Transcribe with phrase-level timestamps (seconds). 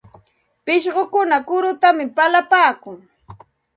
[0.65, 2.97] Pishqukuna kurutam palipaakun.